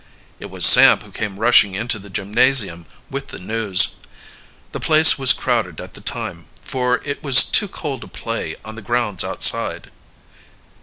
It 0.39 0.49
was 0.49 0.65
Sam 0.65 1.01
who 1.01 1.11
came 1.11 1.39
rushing 1.39 1.75
into 1.75 1.99
the 1.99 2.09
gymnasium 2.09 2.87
with 3.11 3.27
the 3.27 3.37
news. 3.37 3.97
The 4.71 4.79
place 4.79 5.19
was 5.19 5.31
crowded 5.31 5.79
at 5.79 5.93
the 5.93 6.01
time, 6.01 6.47
for 6.63 7.01
it 7.05 7.21
was 7.21 7.43
too 7.43 7.67
cold 7.67 8.01
to 8.01 8.07
play 8.07 8.55
on 8.65 8.73
the 8.73 8.81
grounds 8.81 9.23
outside. 9.23 9.91